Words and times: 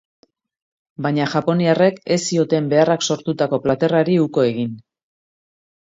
Baina 1.05 1.27
japoniarrek 1.33 2.01
ez 2.17 2.19
zioten 2.23 2.73
beharrak 2.73 3.07
sortutako 3.11 3.63
plater 3.69 3.97
hari 4.03 4.21
uko 4.29 4.51
egin. 4.51 4.77